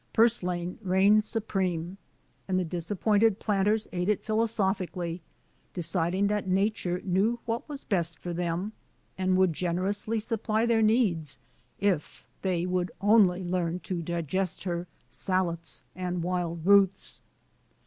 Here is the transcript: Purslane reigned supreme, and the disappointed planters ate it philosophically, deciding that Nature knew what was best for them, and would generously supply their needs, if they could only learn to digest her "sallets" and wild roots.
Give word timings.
Purslane 0.13 0.79
reigned 0.81 1.23
supreme, 1.23 1.99
and 2.47 2.57
the 2.57 2.65
disappointed 2.65 3.37
planters 3.37 3.87
ate 3.93 4.09
it 4.09 4.23
philosophically, 4.23 5.21
deciding 5.75 6.25
that 6.25 6.47
Nature 6.47 7.01
knew 7.03 7.37
what 7.45 7.69
was 7.69 7.83
best 7.83 8.17
for 8.17 8.33
them, 8.33 8.73
and 9.15 9.37
would 9.37 9.53
generously 9.53 10.19
supply 10.19 10.65
their 10.65 10.81
needs, 10.81 11.37
if 11.77 12.25
they 12.41 12.65
could 12.65 12.89
only 12.99 13.43
learn 13.43 13.77
to 13.81 14.01
digest 14.01 14.63
her 14.63 14.87
"sallets" 15.07 15.83
and 15.95 16.23
wild 16.23 16.65
roots. 16.65 17.21